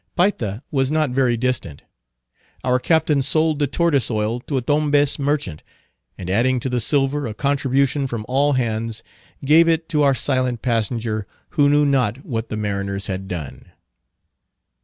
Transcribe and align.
Payta 0.17 0.63
was 0.71 0.89
not 0.91 1.11
very 1.11 1.37
distant. 1.37 1.83
Our 2.63 2.79
captain 2.79 3.21
sold 3.21 3.59
the 3.59 3.67
tortoise 3.67 4.09
oil 4.09 4.39
to 4.39 4.57
a 4.57 4.61
Tombez 4.63 5.19
merchant; 5.19 5.61
and 6.17 6.27
adding 6.27 6.59
to 6.61 6.69
the 6.69 6.79
silver 6.79 7.27
a 7.27 7.35
contribution 7.35 8.07
from 8.07 8.25
all 8.27 8.53
hands, 8.53 9.03
gave 9.45 9.67
it 9.69 9.87
to 9.89 10.01
our 10.01 10.15
silent 10.15 10.63
passenger, 10.63 11.27
who 11.49 11.69
knew 11.69 11.85
not 11.85 12.25
what 12.25 12.49
the 12.49 12.57
mariners 12.57 13.05
had 13.05 13.27
done. 13.27 13.71